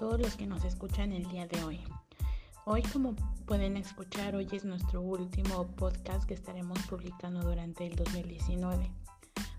[0.00, 1.78] todos los que nos escuchan el día de hoy.
[2.64, 3.14] Hoy, como
[3.44, 8.90] pueden escuchar, hoy es nuestro último podcast que estaremos publicando durante el 2019.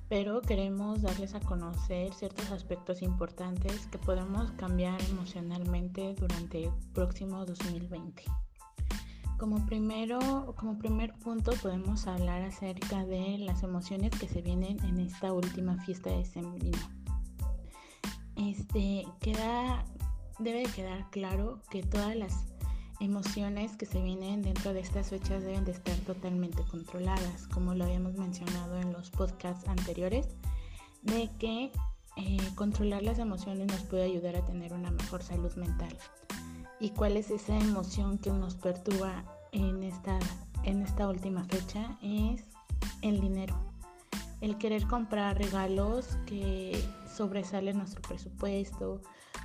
[0.10, 7.46] Pero queremos darles a conocer ciertos aspectos importantes que podemos cambiar emocionalmente durante el próximo
[7.46, 8.24] 2020.
[9.38, 15.02] Como, primero, como primer punto podemos hablar acerca de las emociones que se vienen en
[15.02, 16.80] esta última fiesta de sembrino.
[18.38, 19.86] Este, queda,
[20.42, 22.46] debe quedar claro que todas las
[23.00, 27.86] emociones que se vienen dentro de estas fechas deben de estar totalmente controladas, como lo
[27.86, 30.28] habíamos mencionado en los podcasts anteriores,
[31.02, 31.72] de que
[32.18, 35.98] eh, controlar las emociones nos puede ayudar a tener una mejor salud mental
[36.82, 40.18] y cuál es esa emoción que nos perturba en esta,
[40.64, 42.44] en esta última fecha es
[43.04, 43.56] el dinero.
[44.42, 46.84] El querer comprar regalos que
[47.16, 49.02] sobresalen nuestro presupuesto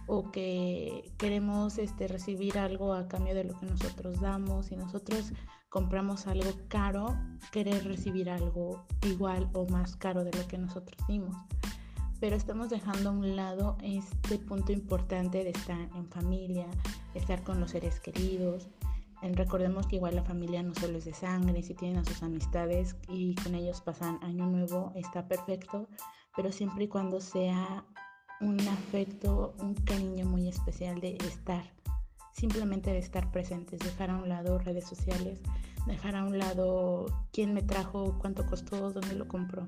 [0.06, 4.66] o que queremos este, recibir algo a cambio de lo que nosotros damos.
[4.66, 5.32] Si nosotros
[5.68, 7.16] compramos algo caro,
[7.52, 11.36] querer recibir algo igual o más caro de lo que nosotros dimos
[12.20, 16.66] pero estamos dejando a un lado este punto importante de estar en familia,
[17.14, 18.68] estar con los seres queridos.
[19.22, 22.96] Recordemos que igual la familia no solo es de sangre, si tienen a sus amistades
[23.08, 25.88] y con ellos pasan año nuevo, está perfecto,
[26.36, 27.84] pero siempre y cuando sea
[28.40, 31.64] un afecto, un cariño muy especial de estar,
[32.32, 35.40] simplemente de estar presentes, dejar a un lado redes sociales,
[35.86, 39.66] dejar a un lado quién me trajo, cuánto costó, dónde lo compró.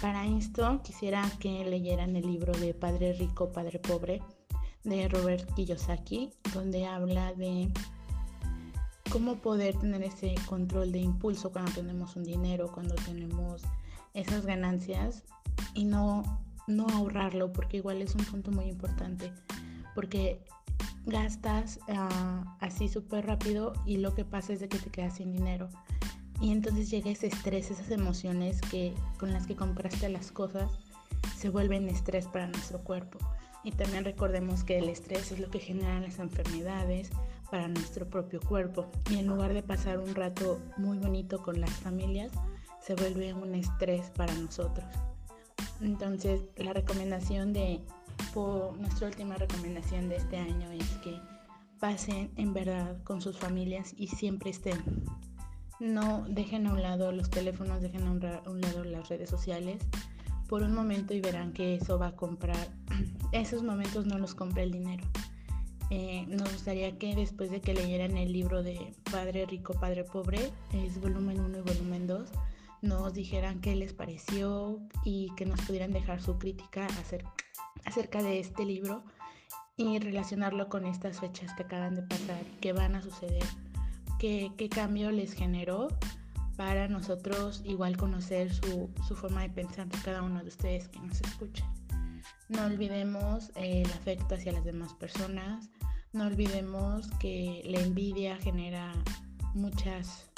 [0.00, 4.20] Para esto quisiera que leyeran el libro de Padre Rico, Padre Pobre
[4.84, 7.72] de Robert Kiyosaki, donde habla de
[9.10, 13.62] cómo poder tener ese control de impulso cuando tenemos un dinero, cuando tenemos
[14.12, 15.24] esas ganancias
[15.74, 19.32] y no, no ahorrarlo, porque igual es un punto muy importante,
[19.94, 20.40] porque
[21.06, 25.32] gastas ah, así súper rápido y lo que pasa es de que te quedas sin
[25.32, 25.68] dinero.
[26.40, 30.70] Y entonces llega ese estrés, esas emociones que con las que compraste las cosas
[31.36, 33.18] se vuelven estrés para nuestro cuerpo.
[33.64, 37.10] Y también recordemos que el estrés es lo que genera las enfermedades
[37.50, 38.90] para nuestro propio cuerpo.
[39.10, 42.30] Y en lugar de pasar un rato muy bonito con las familias,
[42.80, 44.86] se vuelve un estrés para nosotros.
[45.80, 47.80] Entonces, la recomendación de,
[48.78, 51.18] nuestra última recomendación de este año es que
[51.80, 54.82] pasen en verdad con sus familias y siempre estén
[55.78, 59.82] no dejen a un lado los teléfonos, dejen a un, lado las redes sociales
[60.48, 62.68] por un momento y verán que eso va a comprar.
[63.32, 65.04] Esos momentos no los compra el dinero.
[65.90, 70.50] Eh, nos gustaría que después de que leyeran el libro de Padre Rico, Padre Pobre,
[70.72, 72.28] es volumen 1 y volumen 2,
[72.82, 76.86] nos dijeran qué les pareció y que nos pudieran dejar su crítica
[77.84, 79.04] acerca de este libro
[79.76, 83.44] y relacionarlo con estas fechas que acaban de pasar que van a suceder
[84.18, 85.88] qué, cambio les generó
[86.56, 91.68] para nosotros igual conocer su, forma de pensar cada uno de ustedes que nos escuchan.
[92.48, 95.68] No olvidemos el afecto hacia las demás personas,
[96.12, 98.92] no olvidemos que la envidia genera
[99.54, 100.30] muchas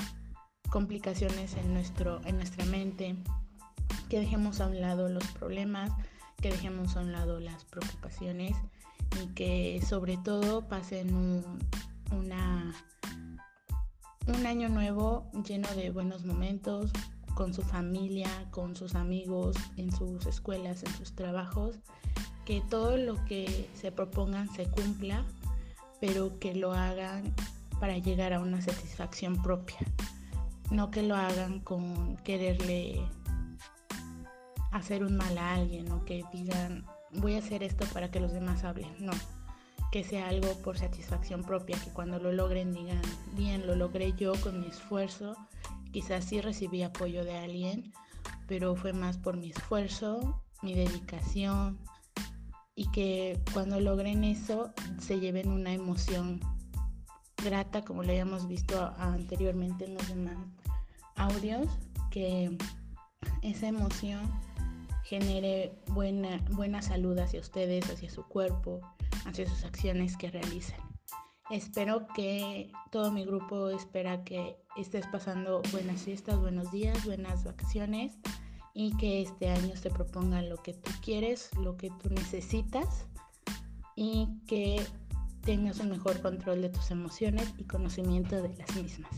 [0.71, 3.17] complicaciones en, nuestro, en nuestra mente,
[4.09, 5.91] que dejemos a un lado los problemas,
[6.41, 8.57] que dejemos a un lado las preocupaciones
[9.23, 11.45] y que sobre todo pasen
[12.13, 12.75] una
[14.29, 16.91] un año nuevo lleno de buenos momentos
[17.35, 21.77] con su familia, con sus amigos, en sus escuelas, en sus trabajos,
[22.45, 25.25] que todo lo que se propongan se cumpla,
[26.01, 27.35] pero que lo hagan
[27.81, 29.79] para llegar a una satisfacción propia,
[30.71, 33.01] no que lo hagan con quererle
[34.73, 38.33] hacer un mal a alguien o que digan voy a hacer esto para que los
[38.33, 39.13] demás hablen, no
[39.91, 43.01] que sea algo por satisfacción propia, que cuando lo logren digan,
[43.35, 45.35] bien, lo logré yo con mi esfuerzo,
[45.93, 47.93] quizás sí recibí apoyo de alguien,
[48.47, 51.79] pero fue más por mi esfuerzo, mi dedicación,
[52.75, 56.41] y que cuando logren eso se lleven una emoción
[57.43, 60.37] grata, como lo habíamos visto anteriormente en los demás
[61.19, 61.69] audios,
[62.11, 62.57] que
[63.43, 64.21] esa emoción
[65.05, 68.81] genere buena, buena salud hacia ustedes, hacia su cuerpo,
[69.27, 70.81] hacia sus acciones que realizan.
[71.51, 78.19] Espero que todo mi grupo espera que estés pasando buenas fiestas, buenos días, buenas vacaciones
[78.75, 83.07] y que este año te propongan lo que tú quieres, lo que tú necesitas
[83.97, 84.85] y que
[85.41, 89.11] tengas un mejor control de tus emociones y conocimiento de las mismas.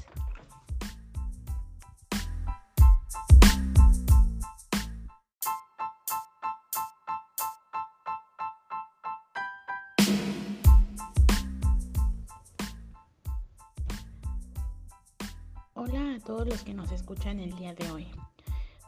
[15.83, 18.07] Hola a todos los que nos escuchan el día de hoy.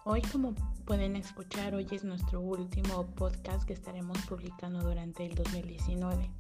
[0.05, 0.55] Hoy, como
[0.85, 6.31] pueden escuchar, hoy es nuestro último podcast que estaremos publicando durante el 2019.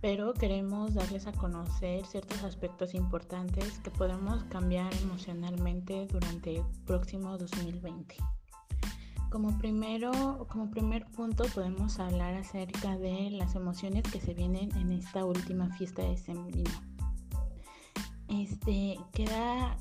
[0.00, 7.38] Pero queremos darles a conocer ciertos aspectos importantes que podemos cambiar emocionalmente durante el próximo
[7.38, 8.16] 2020.
[9.30, 14.90] Como, primero, como primer punto podemos hablar acerca de las emociones que se vienen en
[14.90, 16.95] esta última fiesta de sembrino.
[18.42, 19.76] Este, queda,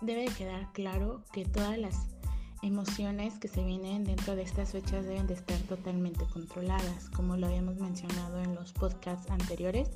[0.00, 2.16] debe quedar claro que todas las
[2.62, 7.46] emociones que se vienen dentro de estas fechas deben de estar totalmente controladas, como lo
[7.46, 9.90] habíamos mencionado en los podcasts anteriores,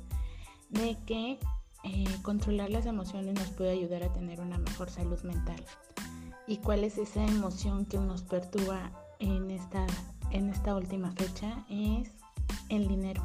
[0.69, 1.39] de que
[1.83, 5.63] eh, controlar las emociones nos puede ayudar a tener una mejor salud mental.
[6.47, 9.85] ¿Y cuál es esa emoción que nos perturba en esta,
[10.31, 11.65] en esta última fecha?
[11.69, 12.11] Es
[12.69, 13.23] el dinero.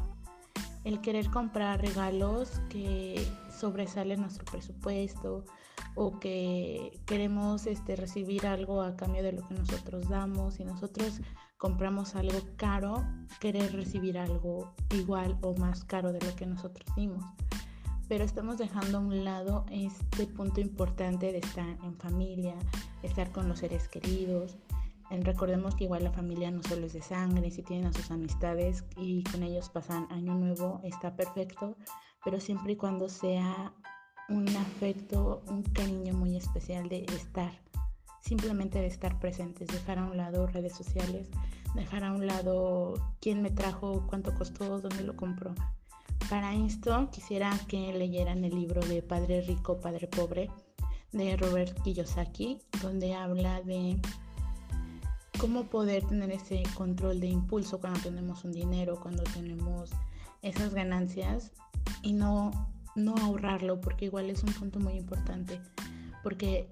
[0.83, 5.45] El querer comprar regalos que sobresalen nuestro presupuesto
[5.95, 10.59] o que queremos este, recibir algo a cambio de lo que nosotros damos.
[10.59, 11.21] y nosotros
[11.57, 13.03] compramos algo caro,
[13.39, 17.23] querer recibir algo igual o más caro de lo que nosotros dimos
[18.07, 22.55] pero estamos dejando a un lado este punto importante de estar en familia,
[23.03, 24.57] estar con los seres queridos.
[25.09, 28.83] Recordemos que igual la familia no solo es de sangre, si tienen a sus amistades
[28.97, 31.75] y con ellos pasan año nuevo, está perfecto,
[32.23, 33.73] pero siempre y cuando sea
[34.29, 37.51] un afecto, un cariño muy especial de estar,
[38.21, 41.29] simplemente de estar presentes, dejar a un lado redes sociales,
[41.73, 45.55] dejar a un lado quién me trajo, cuánto costó, dónde lo compró.
[46.29, 50.49] Para esto quisiera que leyeran el libro de Padre Rico, Padre Pobre
[51.13, 53.97] de Robert Kiyosaki, donde habla de
[55.37, 59.91] cómo poder tener ese control de impulso cuando tenemos un dinero, cuando tenemos
[60.41, 61.51] esas ganancias
[62.01, 62.51] y no,
[62.95, 65.61] no ahorrarlo, porque igual es un punto muy importante,
[66.23, 66.69] porque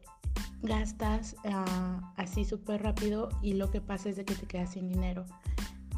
[0.62, 4.90] gastas ah, así súper rápido y lo que pasa es de que te quedas sin
[4.90, 5.26] dinero.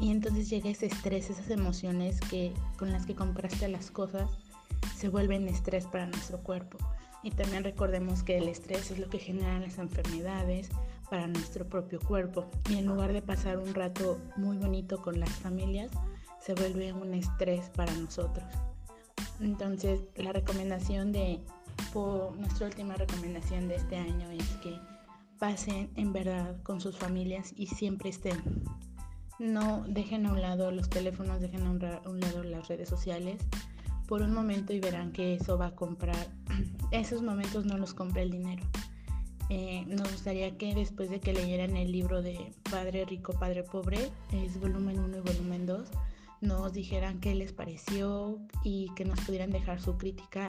[0.00, 4.30] Y entonces llega ese estrés, esas emociones que, con las que compraste las cosas,
[4.96, 6.78] se vuelven estrés para nuestro cuerpo.
[7.24, 10.70] Y también recordemos que el estrés es lo que genera las enfermedades
[11.10, 12.46] para nuestro propio cuerpo.
[12.68, 15.90] Y en lugar de pasar un rato muy bonito con las familias,
[16.40, 18.46] se vuelve un estrés para nosotros.
[19.40, 21.40] Entonces, la recomendación de,
[22.38, 24.78] nuestra última recomendación de este año es que
[25.38, 28.42] pasen en verdad con sus familias y siempre estén
[29.38, 33.40] no dejen a un lado los teléfonos, dejen a un, lado las redes sociales
[34.06, 36.16] por un momento y verán que eso va a comprar.
[36.90, 38.64] Esos momentos no los compra el dinero.
[39.50, 44.10] Eh, nos gustaría que después de que leyeran el libro de Padre Rico, Padre Pobre,
[44.32, 45.88] es volumen 1 y volumen 2,
[46.40, 50.46] nos dijeran qué les pareció y que nos pudieran dejar su crítica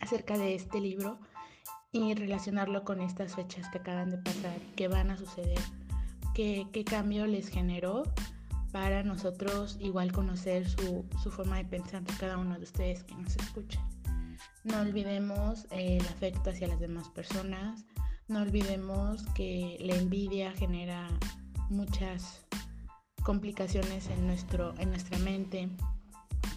[0.00, 1.18] acerca de este libro
[1.92, 5.58] y relacionarlo con estas fechas que acaban de pasar, que van a suceder
[6.34, 8.02] qué, cambio les generó
[8.72, 13.82] para nosotros igual conocer su, forma de pensar cada uno de ustedes que nos escuchan.
[14.64, 17.84] No olvidemos el afecto hacia las demás personas,
[18.28, 21.08] no olvidemos que la envidia genera
[21.68, 22.46] muchas
[23.22, 25.68] complicaciones en, nuestro, en nuestra mente,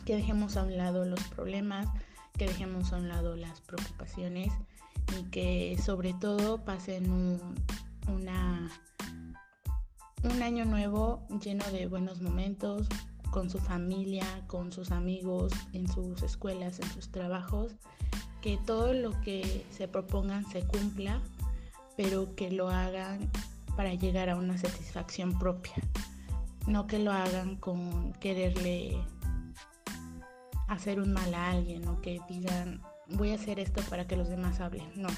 [0.05, 1.87] que dejemos a un lado los problemas,
[2.37, 4.53] que dejemos a un lado las preocupaciones
[5.19, 7.11] y que sobre todo pasen
[8.07, 8.71] una
[10.23, 12.87] un año nuevo lleno de buenos momentos
[13.31, 17.73] con su familia, con sus amigos, en sus escuelas, en sus trabajos,
[18.41, 21.21] que todo lo que se propongan se cumpla,
[21.95, 23.29] pero que lo hagan
[23.75, 25.75] para llegar a una satisfacción propia,
[26.67, 28.97] no que lo hagan con quererle
[30.67, 34.29] hacer un mal a alguien o que digan voy a hacer esto para que los
[34.29, 35.09] demás hablen, no.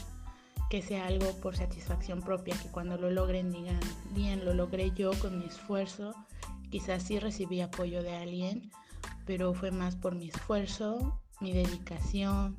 [0.69, 3.79] Que sea algo por satisfacción propia, que cuando lo logren digan,
[4.11, 6.13] bien, lo logré yo con mi esfuerzo,
[6.69, 8.71] quizás sí recibí apoyo de alguien,
[9.25, 12.57] pero fue más por mi esfuerzo, mi dedicación,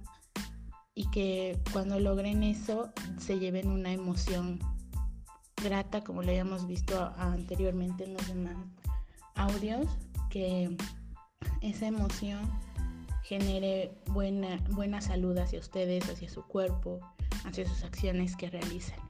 [0.95, 4.59] y que cuando logren eso se lleven una emoción
[5.62, 8.57] grata, como lo habíamos visto anteriormente en los demás
[9.35, 9.87] audios,
[10.29, 10.76] que
[11.61, 12.40] esa emoción
[13.23, 17.00] genere buena, buena salud hacia ustedes, hacia su cuerpo,
[17.45, 19.10] hacia sus acciones que realizan.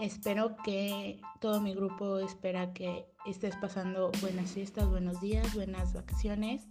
[0.00, 6.62] Espero que todo mi grupo espera que estés pasando buenas fiestas, buenos días, buenas vacaciones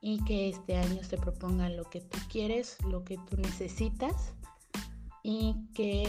[0.00, 4.32] y que este año te propongan lo que tú quieres, lo que tú necesitas
[5.24, 6.08] y que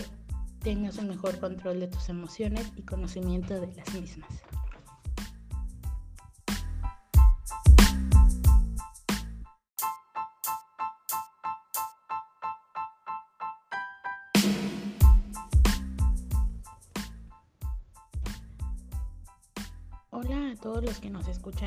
[0.61, 4.29] tengas un mejor control de tus emociones y conocimiento de las mismas.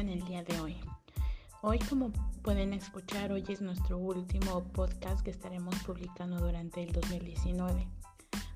[0.02, 0.76] Escuchan el día de hoy.
[1.62, 7.86] Hoy, como pueden escuchar, hoy es nuestro último podcast que estaremos publicando durante el 2019.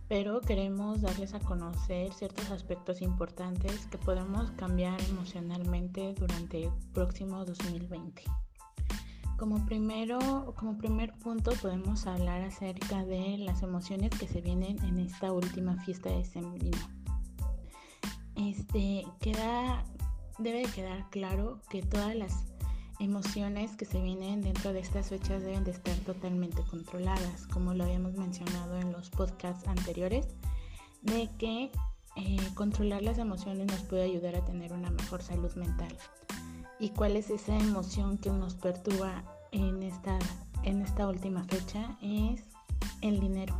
[0.08, 7.44] Pero queremos darles a conocer ciertos aspectos importantes que podemos cambiar emocionalmente durante el próximo
[7.44, 8.22] 2020.
[9.36, 14.98] Como primero, como primer punto podemos hablar acerca de las emociones que se vienen en
[14.98, 16.78] esta última fiesta de sembrino.
[18.36, 19.84] Este queda
[20.38, 22.44] debe quedar claro que todas las
[22.98, 27.84] emociones que se vienen dentro de estas fechas deben de estar totalmente controladas, como lo
[27.84, 30.26] habíamos mencionado en los podcasts anteriores,
[31.02, 31.70] de que
[32.16, 35.94] eh, controlar las emociones nos puede ayudar a tener una mejor salud mental.
[36.78, 40.18] ¿Y cuál es esa emoción que nos perturba en esta,
[40.62, 41.96] en esta última fecha?
[42.02, 42.42] Es
[43.02, 43.54] el dinero.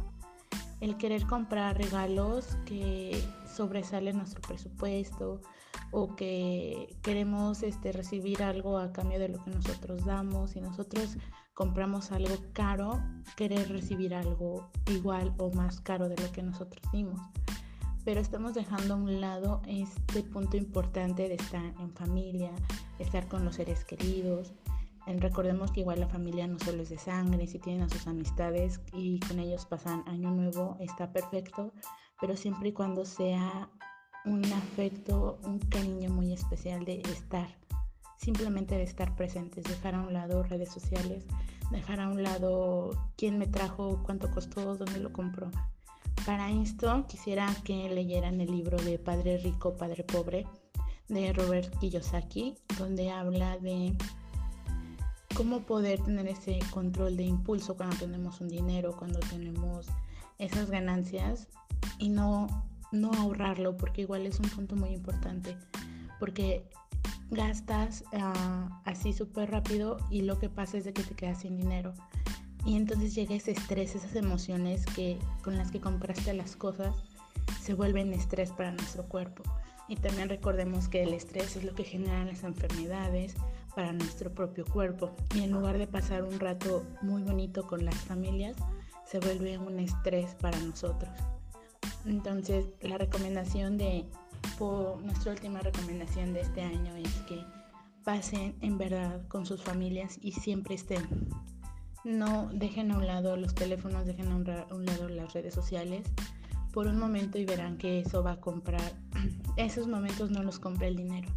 [0.81, 3.23] El querer comprar regalos que
[3.55, 5.41] sobresalen nuestro presupuesto,
[5.91, 11.17] o que queremos este, recibir algo a cambio de lo que nosotros damos y nosotros
[11.55, 13.03] compramos algo caro,
[13.35, 17.21] querer recibir algo igual o más caro de lo que nosotros dimos.
[18.05, 22.53] Pero estamos dejando a un lado este punto importante de estar en familia,
[22.99, 24.53] estar con los seres queridos.
[25.07, 28.81] Recordemos que igual la familia no solo es de sangre, si tienen a sus amistades
[28.93, 31.73] y con ellos pasan año nuevo, está perfecto,
[32.21, 33.71] pero siempre y cuando sea
[34.27, 37.49] un afecto, un cariño muy especial de estar,
[38.19, 41.25] simplemente de estar presentes, dejar a un lado redes sociales,
[41.71, 45.51] dejar a un lado quién me trajo, cuánto costó, dónde lo compró.
[46.25, 50.45] Para esto quisiera que leyeran el libro de Padre Rico, Padre Pobre
[51.09, 53.97] de Robert Kiyosaki, donde habla de
[55.37, 59.87] cómo poder tener ese control de impulso cuando tenemos un dinero, cuando tenemos
[60.39, 61.47] esas ganancias
[61.99, 62.49] y no
[62.93, 65.57] no ahorrarlo, porque igual es un punto muy importante,
[66.19, 66.65] porque
[67.31, 71.57] gastas ah, así súper rápido y lo que pasa es de que te quedas sin
[71.57, 71.95] dinero.
[72.65, 76.97] Y entonces llega ese estrés, esas emociones que, con las que compraste las cosas,
[77.63, 79.45] se vuelven estrés para nuestro cuerpo.
[79.89, 83.35] Y también recordemos que el estrés es lo que genera las enfermedades
[83.77, 85.15] para nuestro propio cuerpo.
[85.37, 88.57] Y en lugar de pasar un rato muy bonito con las familias,
[89.05, 91.13] se vuelve un estrés para nosotros.
[92.07, 94.07] Entonces, la recomendación de,
[95.03, 97.45] nuestra última recomendación de este año es que
[98.05, 101.05] pasen en verdad con sus familias y siempre estén.
[102.05, 106.07] No dejen a un lado los teléfonos, dejen a un, lado las redes sociales
[106.73, 108.93] por un momento y verán que eso va a comprar.
[109.57, 111.29] Esos momentos no los compra el dinero.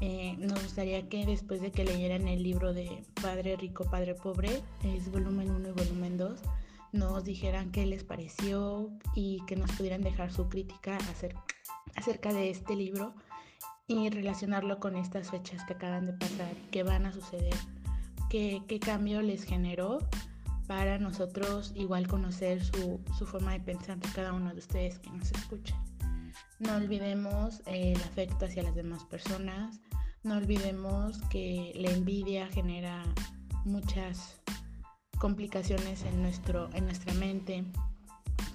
[0.00, 4.62] Eh, nos gustaría que después de que leyeran el libro de Padre Rico, Padre Pobre,
[4.82, 6.40] es volumen 1 y volumen 2,
[6.92, 10.98] nos dijeran qué les pareció y que nos pudieran dejar su crítica
[11.96, 13.14] acerca de este libro
[13.86, 17.54] y relacionarlo con estas fechas que acaban de pasar, que van a suceder,
[18.30, 19.98] qué, qué cambio les generó
[20.66, 25.32] para nosotros igual conocer su, su, forma de pensar cada uno de ustedes que nos
[25.32, 25.82] escuchan.
[26.58, 29.80] No olvidemos el afecto hacia las demás personas,
[30.22, 33.02] no olvidemos que la envidia genera
[33.64, 34.40] muchas
[35.22, 37.62] complicaciones en, nuestro, en nuestra mente,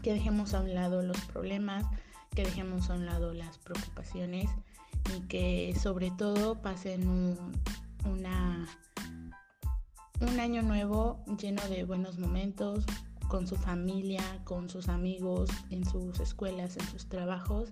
[0.03, 1.85] que dejemos a un lado los problemas,
[2.35, 4.49] que dejemos a un lado las preocupaciones
[5.15, 7.37] y que sobre todo pasen un,
[8.03, 8.25] un
[10.41, 12.83] año nuevo lleno de buenos momentos
[13.29, 17.69] con su familia, con sus amigos, en sus escuelas, en sus trabajos,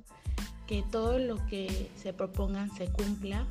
[0.67, 3.45] que todo lo que se propongan se cumpla,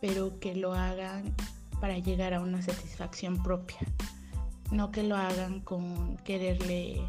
[0.00, 1.32] pero que lo hagan
[1.80, 3.78] para llegar a una satisfacción propia
[4.70, 7.02] no que lo hagan con quererle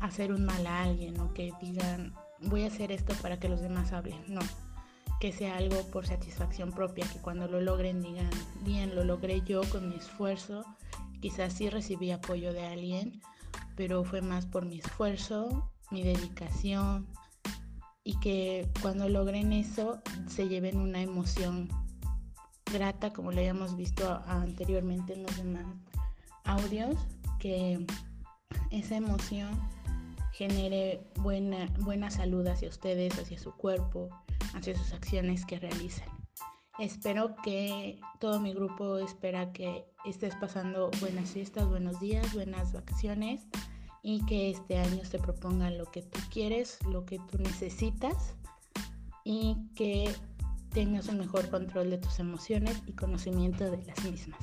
[0.00, 3.60] hacer un mal a alguien o que digan voy a hacer esto para que los
[3.60, 4.40] demás hablen, no,
[5.20, 8.30] que sea algo por satisfacción propia, que cuando lo logren digan,
[8.62, 10.64] bien, lo logré yo con mi esfuerzo,
[11.20, 13.20] quizás sí recibí apoyo de alguien,
[13.76, 17.06] pero fue más por mi esfuerzo, mi dedicación
[18.04, 21.68] y que cuando logren eso se lleven una emoción
[22.72, 25.66] grata como lo habíamos visto anteriormente en los demás
[26.44, 26.96] audios,
[27.38, 27.84] que
[28.70, 29.50] esa emoción
[30.32, 34.08] genere buena, buena salud hacia ustedes, hacia su cuerpo,
[34.54, 36.08] hacia sus acciones que realizan.
[36.78, 43.46] Espero que todo mi grupo espera que estés pasando buenas fiestas, buenos días, buenas vacaciones
[44.02, 48.34] y que este año se proponga lo que tú quieres, lo que tú necesitas
[49.22, 50.12] y que
[50.72, 54.40] tengas un mejor control de tus emociones y conocimiento de las mismas.